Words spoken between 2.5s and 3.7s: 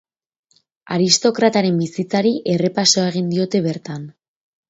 errepasoa egin diote